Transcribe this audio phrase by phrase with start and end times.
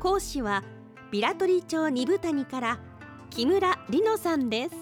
[0.00, 0.64] 講師は
[1.10, 2.78] ビラトリ町二部谷から
[3.28, 4.74] 木村里乃さんです。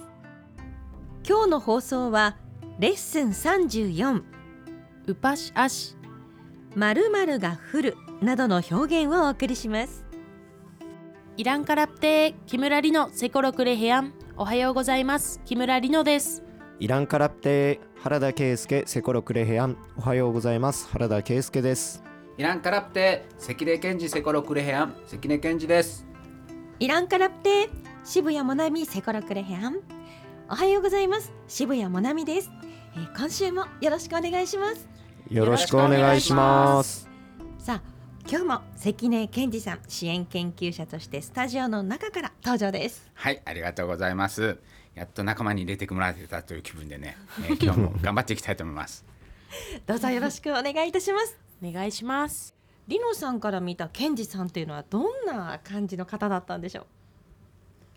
[1.29, 2.37] 今日の放送は
[2.79, 4.23] レッスン34
[5.09, 5.97] ウパシアシ
[6.77, 10.07] 〇〇が降るなどの表現をお送りします。
[11.37, 14.13] イランカラプテ木村里乃セコロクレヘヤン。
[14.37, 15.41] おはようございます。
[15.45, 16.45] 木村里乃です。
[16.79, 19.77] イランカラプテ原田圭介セコロクレヘアン。
[19.97, 20.89] おはようございます。
[20.93, 22.08] 原田圭介です
[22.39, 24.95] イランカラプテ関根健二セコロクレヘアン。
[25.09, 26.07] 関根健二です。
[26.79, 27.69] イランカラプテ
[28.05, 29.81] 渋谷もなみセコロクレヘアン。
[30.49, 31.33] おはようございます。
[31.49, 32.51] 渋谷もなみです、
[32.95, 34.89] えー今週もよろしくお願いします。
[35.29, 37.09] よろしくお願いします。
[37.59, 37.91] さあ
[38.31, 43.11] 今日も関根健二さん支援研究者としてスタジオの中から登場です。
[43.15, 44.59] はいありがとうございます。
[44.95, 49.05] やっと仲間に入れてもらえたという気分でね、えー今日も頑張っていきたいと思います。
[49.87, 52.55] どうぞよろしくお願いいたしますお願いします。
[52.87, 56.85] リノさんから見た健二さんっていうのはどんな感じの方だったんでしょう？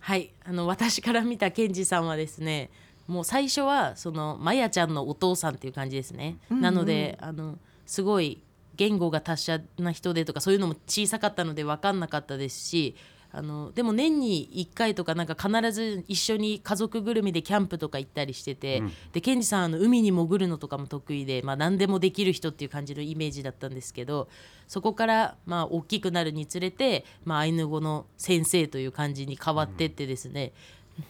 [0.01, 2.69] はいあの私から見たケンジさんはですね
[3.07, 6.63] もう最初はそのマヤちゃんのお父さんっていう感じですね、うんうん。
[6.63, 8.43] なのであのすごい
[8.75, 12.95] 言語が達者な人でとかそういうのも小さかったので分かんなかったですし
[13.33, 18.91] あのでも年に1回とかなんか必ず一緒に家族ぐるみでキャンプとか行ったりしてて、うん。
[19.13, 24.27] でケンジさんあの海に潜るのとかも得意で、まあ、何でもできる人っていう感じのイメージだったんですけど
[24.67, 30.51] そこからまあ大きくなるにつれて、まあ、アイヌ語の先生という感じに変わってってですね、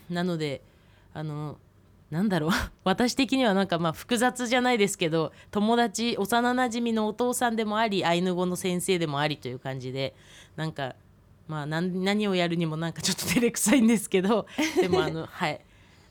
[0.09, 0.61] なので
[1.13, 1.57] あの
[2.11, 2.51] なんだろう。
[2.83, 10.13] 私的にはなんかまあ複雑じゃないですけど友達幼なじみのお父さんでもありアイヌ語の先生でもありという感じで
[10.55, 10.95] なんか
[11.51, 14.47] まあ何何をやるにもなんかちょっと照れくさいんですけど
[14.79, 15.59] でもあのはい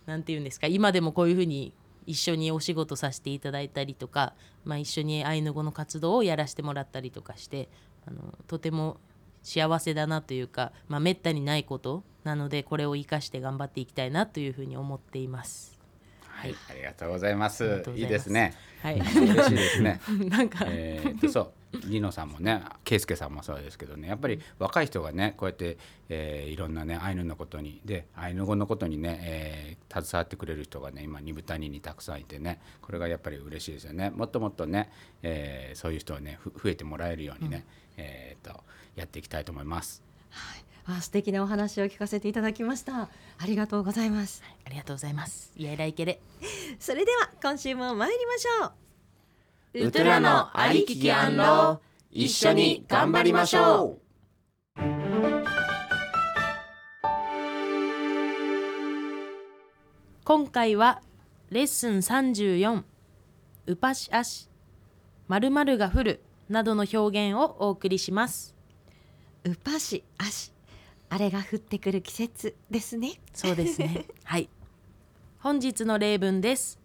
[0.05, 1.73] なんて言うんですか今でもこういうふうに
[2.05, 4.35] 一緒にお仕事させていただいたりとか、
[4.65, 7.71] まあ、一緒にアイヌ語の活動をやらせてもらったりとかして
[8.07, 8.99] あのとても
[9.43, 15.80] 幸せだなというか、まあ、めったにないことなのでこれを生かして頑張っていきたいなというふうに思っています。
[16.41, 16.55] はい。
[16.71, 17.83] ありがとうございます。
[17.95, 18.55] いいいですね。
[18.83, 20.01] はい、嬉しいですね。
[20.31, 21.53] なんか、えーとそう
[21.87, 24.09] リノさんもね圭介さんもそうですけどね。
[24.09, 25.77] やっぱり若い人がねこうやって、
[26.09, 34.09] えーいろんなねアイヌのことにでアイヌ語のことにね、えー携わってくれる人がね今二部谷にたくさんいてねこれがやっぱり嬉しいですよね。
[34.11, 34.91] もっともっとね、
[35.23, 37.65] えーそういう人をねふ増えてもらえるようにね、
[37.99, 38.65] えーと
[38.97, 40.03] やっていきたいと思います。
[40.87, 43.03] あ素敵なお話を聞かせていただきました。
[43.03, 43.09] あ
[43.47, 44.43] りがとうございます。
[44.67, 45.53] ありがとうございます。
[45.57, 46.21] イエライケレ。
[46.79, 48.73] それでは今週も参りましょ
[49.75, 49.87] う。
[49.87, 51.81] ウトラのありききアンロ
[52.11, 53.99] 一緒に頑張りましょ
[60.25, 61.03] 今回は
[61.51, 62.83] レッスン34
[63.67, 64.49] ウパシアシ
[65.29, 66.21] 〇〇が降る。
[66.51, 68.57] などの表現をお送りします。
[69.45, 70.53] うぱしあし
[71.11, 73.21] あれが降ってくる季節ですね。
[73.35, 74.07] そうですね。
[74.23, 74.49] はい。
[75.41, 76.79] 本日の例文です。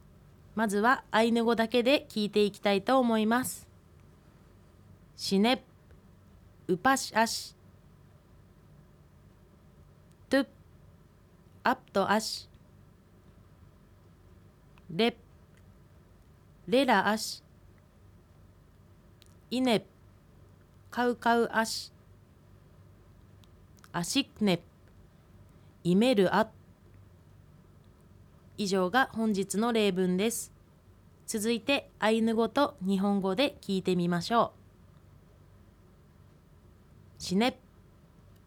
[0.55, 3.67] まずはアイヌ語だけで聞いていきたいと思います。
[5.15, 5.63] シネ
[6.67, 7.55] ウパシアシ
[10.27, 10.47] トゥ
[11.63, 12.49] アップトアシ
[14.89, 15.15] レ
[16.67, 17.43] レラアシ
[19.51, 19.85] イネ
[20.89, 21.94] カウカウアシ
[23.95, 24.59] アシクネ
[25.85, 26.49] イメルア。
[28.57, 30.51] 以上が本日の例文です。
[31.25, 34.51] 続いてアイヌ語と日本語で聞いてみましょ
[37.19, 37.23] う。
[37.23, 37.57] シネ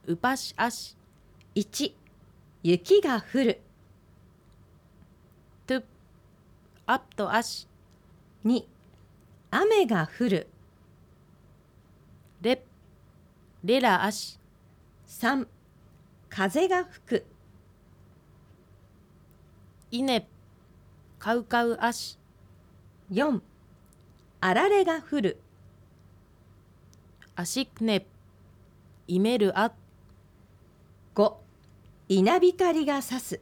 [0.06, 0.98] ウパシアシ
[1.54, 1.94] 1
[2.62, 3.62] 雪が降る。
[5.66, 5.82] トゥ
[6.84, 7.66] アップトアシ
[8.44, 8.64] 2
[9.50, 10.46] 雨が降る。
[12.42, 12.62] レ
[13.64, 14.38] レラアシ
[15.08, 15.46] 3
[16.28, 17.26] 風が吹く。
[19.90, 20.28] イネ
[21.18, 22.18] カウカウアシ。
[23.10, 23.40] 4
[24.40, 25.40] あられが降る。
[27.34, 28.06] アシクネ。
[29.06, 29.72] イメルア。
[31.14, 31.34] 5
[32.08, 33.40] 稲光が差す。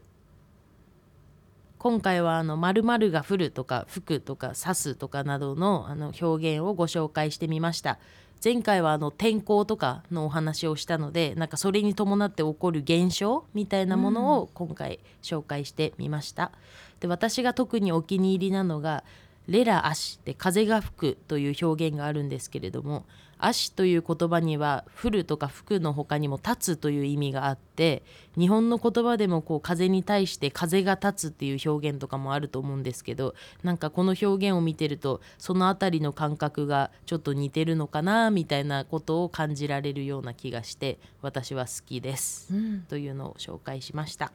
[1.78, 7.98] 今回はあの〇〇が降るとか吹くとか刺すとかなどのあの表現をご紹介してみました
[8.42, 16.52] 前回はあの天候とかのお話をしたのでなんかそれに伴って起こる現象みたいなものを今回紹介してみました。
[17.00, 19.04] で私が特にお気に入りなのが
[19.48, 23.04] 「レラ足」で「風が吹く」という表現があるんですけれども
[23.38, 28.02] 「足」という言葉には「降る」とか「吹く」の他にも「立つ」という意味があって
[28.38, 42.52] 日本の言葉でもこう風に対して「風が立つ」っていう表現とかもあると思うんですけどなんかこの表現を見てるとその辺りの感覚がちょっと似てるのかなみたいなことを感じられるような気がして私は好きです、
[42.88, 44.32] というのを紹介しました。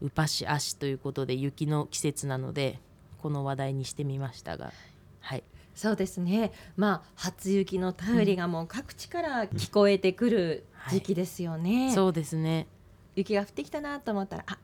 [0.00, 2.78] うぱし足ということで雪の季節なので
[3.22, 4.72] この話題にしてみましたが
[5.24, 5.42] はい。
[5.74, 6.52] そうですね。
[6.76, 11.92] まあ初雪の便りがもう各地から聞こえてくる時期ですよね。
[11.94, 12.66] そうですね。
[13.16, 14.58] 雪が降ってきたなと思ったら、あ、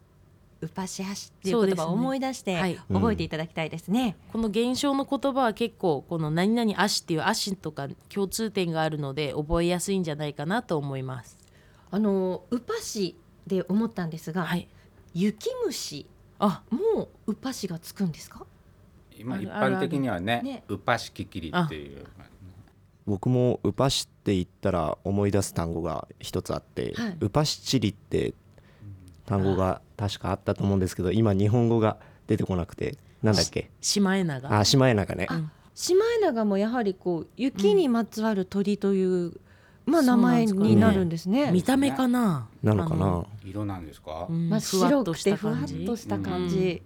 [0.60, 4.16] うぱしはしっていう言葉を思い出して、覚えていただきたいですね。
[4.32, 11.38] この現象の言葉は結構この何々足っていう足とか共通点があるので覚えやすいんじゃないかなと思います。
[11.90, 13.16] あのうぱし
[13.46, 14.68] で思ったんですが、はい。
[15.14, 16.06] 雪虫
[16.38, 16.62] あ。
[16.70, 18.46] もううぱしがつくんですか？
[19.20, 20.64] 今一般的にはねね。
[20.68, 22.06] うぱしききりっていう。
[23.06, 27.16] 僕もウパシって言ったら思い出す単語が一つあって、はい。
[27.20, 28.34] ウパシチリって
[29.26, 31.96] 単語が確かあったと思うんですけど今日本語が
[32.26, 33.70] 出てこなくてなんだっけ？
[33.80, 34.60] シマエナガ。
[34.60, 35.26] あシマエナガね。
[35.28, 35.40] あ
[35.74, 39.32] シマエナガもやはりこう雪にまつわる鳥という、
[39.86, 41.50] まあ名前そうなんですかねになるんですね。
[41.50, 42.48] 見た目かな？
[42.62, 43.24] なのかな？
[43.44, 44.26] 色なんですか？
[44.28, 44.50] うん。
[44.50, 45.56] まあ白っとしてふわっ
[45.86, 46.82] とした感じ。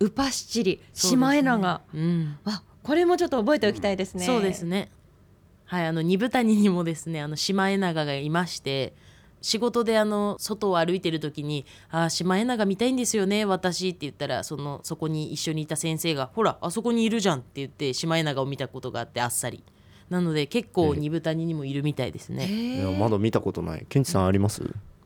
[0.00, 1.80] ウパシチリ、シマエナガ。
[1.94, 2.36] うん。
[2.44, 4.26] あ、これもちょっと覚えておきたいですね。
[4.26, 4.90] そうですね。
[5.66, 8.92] はいあの二部谷にもですねあのシマエナガがいまして
[9.40, 19.64] 仕事であの外を歩いてる時に「あーシマエナガ見たいんですよね私」って言ったらそのそこに一緒にいた先生が「ほらあそこにいるじゃん」って言ってシマエナガを見たことがあってあっさり。
[20.10, 23.86] なので結構二部谷にもいるみたいですね、いやまだ見たことない。
[23.88, 24.62] ケンチさんあります？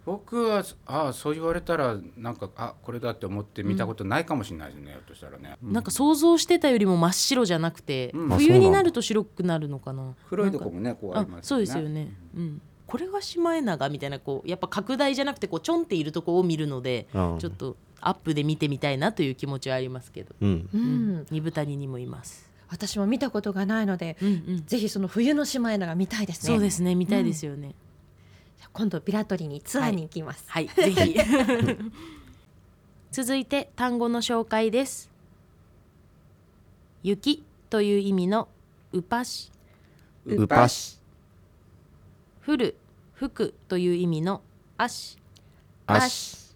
[0.09, 8.39] 僕はあそう言われたらなんかあこれだって思って見たことないかもしれないですね、ひょっとしたらね、なんか想像してたよりも真っ白じゃなくて、うん。
[8.39, 10.15] 冬になると白くなるのかな。
[10.31, 17.39] 黒いとこもねこうあありますそうですよね、うん、これがシマエナガみたいなこうやっぱ拡大じゃなくてこうちょんっているとこを見るので、うん。
[17.39, 20.69] ちょっとアップで見てみたいなという気持ちはありますけど、うん。
[20.73, 26.55] うん、二部谷にもいます、私も見たことがないので、うんうん、ぜひその冬のシマエナガ見たいですね。
[26.55, 27.75] そうですね見たいですよね、
[28.73, 30.45] 今度ビラトリにツアーに行きます。
[30.49, 30.69] はい。
[30.69, 31.17] ぜひ。
[33.11, 35.11] 続いて単語の紹介です。
[37.03, 38.49] 雪という意味の
[38.93, 39.51] うぱし。
[40.27, 40.99] ウパシ
[42.47, 42.77] 降る
[43.15, 44.43] 吹くという意味の
[44.77, 45.19] あし。
[45.87, 46.55] アシ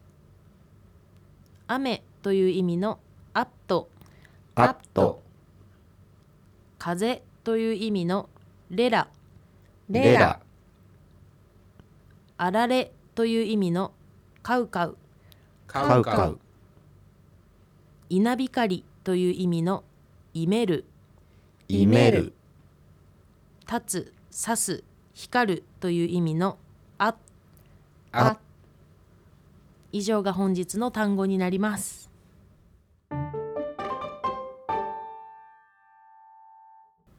[1.67, 3.01] 雨という意味の
[3.33, 3.89] アット
[4.55, 5.23] アット
[6.79, 8.29] 風という意味の
[8.69, 9.09] レラ
[9.89, 10.42] レラ
[12.43, 13.93] あられという意味の
[14.43, 14.97] カウカウ。
[15.69, 16.03] カカウ。
[16.03, 16.41] カウ
[18.09, 19.85] 稲光という意味の
[20.35, 20.85] イメル
[21.69, 22.33] イメル
[23.73, 24.85] 立つ刺す
[25.15, 26.59] 光るという意味の
[26.99, 27.15] あ
[28.11, 28.39] あ
[29.93, 32.11] 以上が本日の単語になります。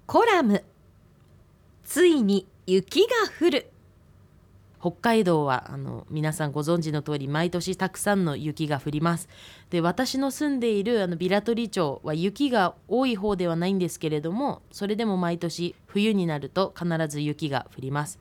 [0.05, 0.65] コラム。
[1.85, 3.07] ついに雪が
[3.39, 3.72] 降る。
[4.83, 9.29] 北海道はあの皆さんご存知の通り毎年たくさんの雪が降ります。
[9.69, 18.19] で私の住んでいるあのビラトリ町は雪が多い方ではないんですけれどもそれでも毎年冬になると必ず雪が降ります。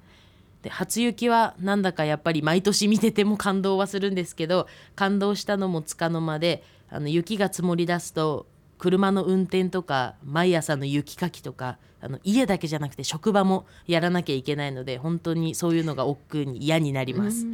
[0.63, 8.47] で初雪はなんだかやっぱり毎年見てても感動はするんですけど感動したのもつかの間であの雪が積もり出すと
[8.83, 17.47] 車の運転とか毎朝の雪かきとかあの家だけじゃなくて職場もやらなきゃいけないので本当にそういうのが億劫に嫌になります。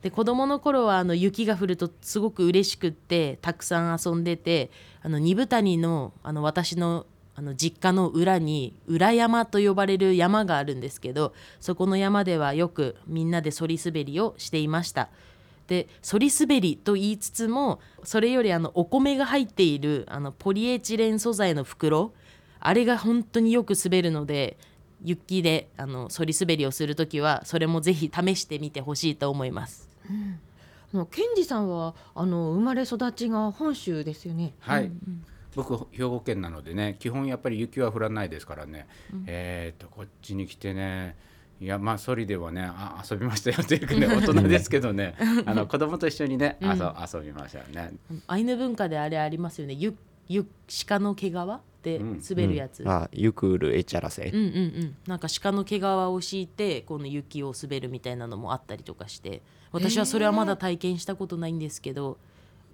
[0.00, 4.70] で子供の頃はあの雪が降るとすごく嬉しくってたくさん遊んでて
[5.02, 15.08] あの二部谷のあの私のあの実家の裏に裏山と呼ばれる山があるんですけどそこの山ではよくみんなでそり滑りをしていました。
[15.70, 22.12] でそり滑りと言いつつもそれよりあのお米が入っているあのポリエチレン素材の袋
[22.58, 24.58] あれが本当によく滑るので
[25.04, 29.88] 雪であのそり滑りをする時はそれもぜひ試してみてほしいと思います。
[30.92, 34.54] あのケンジさんはあの生まれ育ちが本州ですよね。
[34.58, 34.90] はい、
[35.54, 38.88] 僕兵庫県なのでね基本やっぱり雪は降らないですからね、
[39.26, 41.14] えっとこっちに来てね
[41.60, 45.14] いやまあソリではねあ遊びましたよっていうかね大人ですけどね。
[45.44, 47.92] あの子供と一緒にね、あそ遊びましたよね。
[48.26, 49.74] アイヌ文化であれありますよね。
[49.74, 49.94] ゆ
[50.26, 50.46] ゆ
[50.86, 54.96] 鹿の毛皮って滑るやつ、あゆくるえちゃらせ、うんうんうん。
[55.06, 59.42] なんか鹿の毛皮を敷いてこの雪を滑るみたいなのもあったりとかして。
[59.72, 62.18] 私はそれはまだ体験したことないんですけど、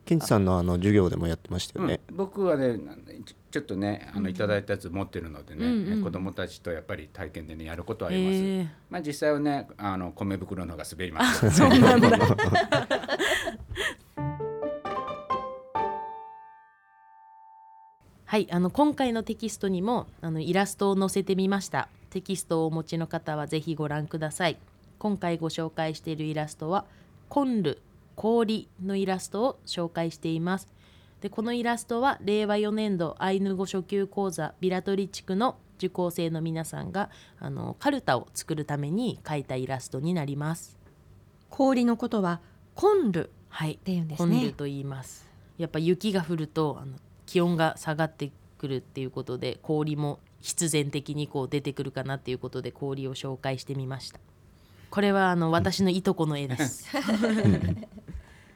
[0.06, 2.78] ケンチさんのあの授業でもやってましたよね、僕はね
[3.26, 6.02] ちちょっとねあのいただいたやつ持ってるのでね、うんうん。
[6.02, 11.40] 子供たちとやっぱり体験でねやることはあります、へーまあ実際はねあの米袋の方が滑ります。
[11.40, 11.80] けどね
[18.26, 21.88] はいあの今回のテキストにもあのイラストを載せてみました。
[22.10, 24.56] テキストをお持ちの方はぜひご覧ください。
[24.98, 26.84] 今回ご紹介しているイラストは
[27.28, 27.82] コンル
[28.16, 30.68] 氷のイラストを紹介しています。
[31.20, 40.76] でこのイラストは令和4年度アイヌ語初級講座ビラトリ地区の受講生の皆さんがあのカルタを作るために描いたイラストになります。
[41.50, 42.40] 氷のことは
[42.74, 43.74] コンルはい。
[43.74, 45.26] っていうんですコンルねと言います。
[45.58, 54.20] やっぱ雪が降るとあの気温が下がってくるっていうことで氷も必然的にこう出てくるかなっていうことで氷を紹介してみました。
[54.90, 56.86] これはあの私のいとこの絵です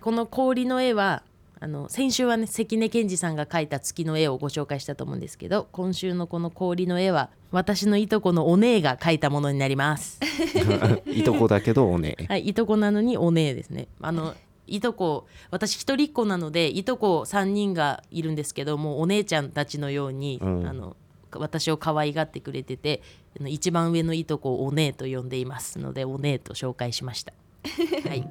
[0.00, 1.23] この氷の絵は
[1.62, 10.21] あの先週はね関根健二さんが描いた月の絵をご紹介したと思うんですけど今週のこの氷の絵は私のいとこのお姉が描いたものになります
[11.07, 13.88] いとこだけどおね はい、いとこなのにお姉ですね。
[14.00, 14.35] あの
[14.66, 20.97] いとこ私一人っ子なのでいとこ3人がいるんですけどもうお姉ちゃんたちのように、うんあの
[21.33, 23.02] 私を可愛がってくれてて
[23.47, 27.33] 一番上のいとこをお姉と呼んでいますのでお姉と紹介しました。
[28.09, 28.26] はい、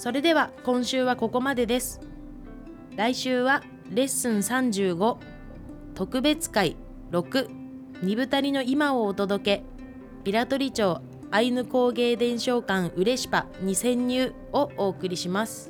[0.00, 2.00] それでは今週はここまでです。
[2.96, 5.18] 来週はレッスン35
[5.94, 6.78] 特別会
[7.10, 9.64] 62ぶたりの今をお届け
[10.24, 15.69] ピラトリ町アイヌ工芸伝承館ウレシパに潜入をお送りします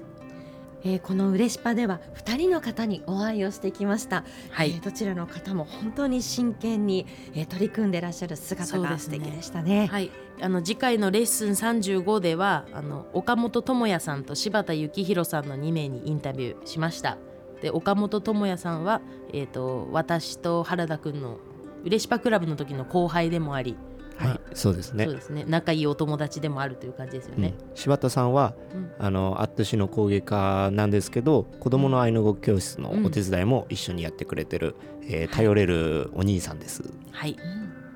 [0.82, 4.70] えーこのウレシパでは2人の方にお会いをしてきました、はい。
[4.70, 9.86] えーどちらの方も本当に真剣に、えー取り組んでらっしゃる姿が素敵でしたね。
[9.86, 10.10] はい。
[10.42, 17.18] あの次回のレッスン35ではあの岡本智也さんと柴田幸宏さんの2名にインタビューしました。
[17.60, 19.02] で岡本智也さんは、
[19.34, 21.38] えー、と私と原田くんの
[21.84, 23.76] ウレシパクラブの時の後輩でもあり、
[24.20, 24.40] はい。
[24.54, 25.04] そうですね。
[25.04, 25.44] そうですね。
[25.48, 27.76] 仲いいお友達でもあるという感じですよね、うん。
[27.76, 28.92] 柴田さんは、うん。
[28.98, 36.82] あのアット市の工芸家なんですけど子どものアイヌ語教室のお手伝いも一緒にやってくれてる、えー頼れるお兄さんです。
[37.10, 37.36] はい。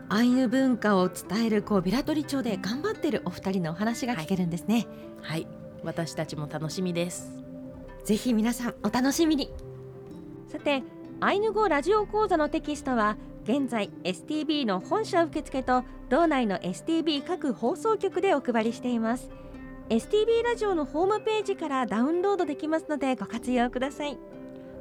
[0.08, 4.86] アイヌ文化を伝えるこうビラトリ町で頑張ってるお二人のお話が聞けるんですね、
[5.22, 5.46] はい。
[5.82, 7.32] 私たちも楽しみです。
[8.04, 9.50] ぜひ皆さんお楽しみに。
[10.48, 10.82] さて
[11.20, 19.28] アイヌ語ラジオ講座のテキストは現在 STB の本社受付と道内の STB 各放送局でお配りしています。
[19.90, 24.16] STB ラジオのホームページからダウンロードできますのでご活用ください。